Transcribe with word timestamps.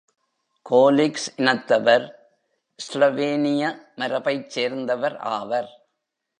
கோலிக்ஸ் 0.69 1.27
இனத்தவர் 1.37 2.05
ஸ்லோவேனிய 2.79 3.63
மரபைச் 3.95 4.49
சேர்ந்தவர் 4.49 5.17
ஆவர். 5.17 5.71